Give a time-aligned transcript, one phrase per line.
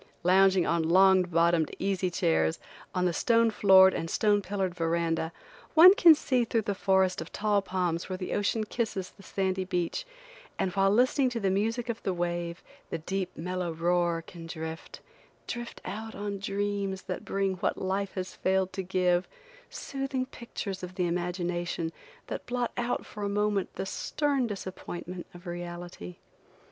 [0.23, 2.57] Lounging on long bottomed, easy chairs,
[2.95, 5.31] on the stone floored and stone pillared verandah,
[5.75, 9.63] one can see through the forest of tall palms where the ocean kisses the sandy
[9.63, 10.03] beach,
[10.57, 15.79] and while listening to the music of the wave, the deep, mellow roar, can drift–drift
[15.85, 19.27] out on dreams that bring what life has failed to give;
[19.69, 21.91] soothing pictures of the imagination
[22.25, 26.15] that blot out for a moment the stern disappointment of reality.